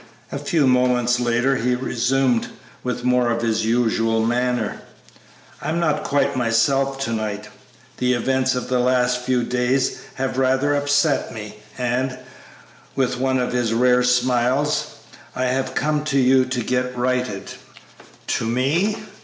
A 0.31 0.39
few 0.39 0.65
moments 0.65 1.19
later 1.19 1.57
he 1.57 1.75
resumed, 1.75 2.47
with 2.83 3.03
more 3.03 3.29
of 3.29 3.43
his 3.43 3.67
usual 3.67 4.25
manner, 4.25 4.81
"I 5.61 5.69
am 5.69 5.79
not 5.79 6.03
quite 6.03 6.35
myself 6.35 6.97
to 7.03 7.11
night. 7.13 7.49
The 7.97 8.13
events 8.13 8.55
of 8.55 8.67
the 8.67 8.79
last 8.79 9.21
few 9.21 9.43
days 9.43 9.99
have 10.15 10.39
rather 10.39 10.73
upset 10.73 11.31
me, 11.31 11.57
and," 11.77 12.17
with 12.95 13.19
one 13.19 13.37
of 13.37 13.53
his 13.53 13.75
rare 13.75 14.01
smiles, 14.01 14.87
"I 15.35 15.45
have 15.45 15.75
come 15.75 16.03
to 16.05 16.17
you 16.17 16.45
to 16.45 16.63
get 16.63 16.97
righted." 16.97 17.51
"To 18.25 18.45
me?" 18.47 19.03